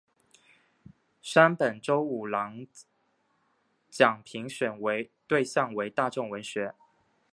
[1.21, 2.65] 山本周五郎
[3.91, 4.75] 奖评选
[5.27, 6.73] 对象为大众文学。